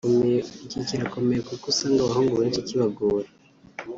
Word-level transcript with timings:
Iki 0.65 0.79
kirakomeye 0.87 1.41
kuko 1.49 1.63
usanga 1.71 1.99
abahungu 2.01 2.35
benshi 2.41 2.65
kibagora 2.67 3.27